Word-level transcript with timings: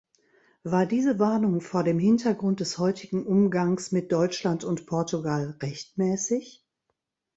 War 0.63 0.87
diese 0.87 1.19
Warnung 1.19 1.61
vor 1.61 1.83
dem 1.83 1.99
Hintergrund 1.99 2.59
des 2.59 2.79
heutigen 2.79 3.23
Umgangs 3.27 3.91
mit 3.91 4.11
Deutschland 4.11 4.63
und 4.63 4.87
Portugal 4.87 5.55
rechtmäßig? 5.61 6.65